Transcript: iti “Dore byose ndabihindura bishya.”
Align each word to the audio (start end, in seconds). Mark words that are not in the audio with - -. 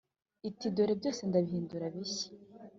iti 0.49 0.65
“Dore 0.75 0.93
byose 0.99 1.21
ndabihindura 1.29 1.85
bishya.” 1.93 2.29